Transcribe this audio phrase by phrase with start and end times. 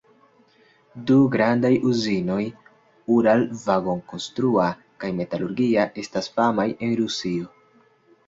[1.09, 4.65] Du grandaj uzinoj—Uralvagonkonstrua
[5.03, 7.53] kaj Metalurgia estas famaj en Rusio.